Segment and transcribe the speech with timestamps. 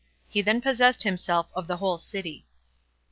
[0.27, 2.47] He Then Possessed Himself Of The Whole City.